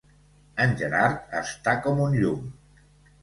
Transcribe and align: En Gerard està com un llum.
En 0.63 0.71
Gerard 0.79 1.35
està 1.41 1.75
com 1.83 2.01
un 2.07 2.17
llum. 2.23 2.47